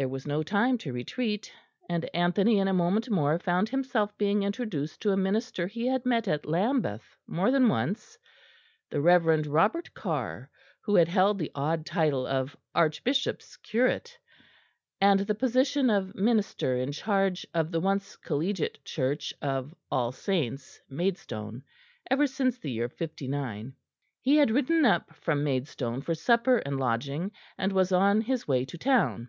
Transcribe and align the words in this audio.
There 0.00 0.08
was 0.08 0.26
no 0.26 0.42
time 0.42 0.78
to 0.78 0.94
retreat; 0.94 1.52
and 1.86 2.08
Anthony 2.14 2.58
in 2.58 2.68
a 2.68 2.72
moment 2.72 3.10
more 3.10 3.38
found 3.38 3.68
himself 3.68 4.16
being 4.16 4.42
introduced 4.44 5.02
to 5.02 5.12
a 5.12 5.16
minister 5.18 5.66
he 5.66 5.86
had 5.88 6.06
met 6.06 6.26
at 6.26 6.46
Lambeth 6.46 7.14
more 7.26 7.50
than 7.50 7.68
once 7.68 8.16
the 8.88 9.02
Reverend 9.02 9.46
Robert 9.46 9.92
Carr, 9.92 10.50
who 10.80 10.94
had 10.94 11.06
held 11.08 11.38
the 11.38 11.52
odd 11.54 11.84
title 11.84 12.26
of 12.26 12.56
"Archbishop's 12.74 13.58
Curate" 13.58 14.18
and 15.02 15.20
the 15.20 15.34
position 15.34 15.90
of 15.90 16.14
minister 16.14 16.78
in 16.78 16.92
charge 16.92 17.44
of 17.52 17.70
the 17.70 17.80
once 17.80 18.16
collegiate 18.16 18.82
church 18.86 19.34
of 19.42 19.74
All 19.90 20.12
Saints', 20.12 20.80
Maidstone, 20.88 21.62
ever 22.10 22.26
since 22.26 22.56
the 22.56 22.70
year 22.72 22.88
'59. 22.88 23.74
He 24.22 24.36
had 24.36 24.50
ridden 24.50 24.86
up 24.86 25.14
from 25.14 25.44
Maidstone 25.44 26.00
for 26.00 26.14
supper 26.14 26.56
and 26.56 26.80
lodging, 26.80 27.32
and 27.58 27.72
was 27.74 27.92
on 27.92 28.22
his 28.22 28.48
way 28.48 28.64
to 28.64 28.78
town. 28.78 29.28